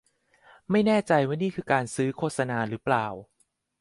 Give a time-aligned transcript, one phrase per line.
[0.71, 3.07] ไม่แน่ใจว่านี่คือการซื้อโฆษณาหรือเปล่า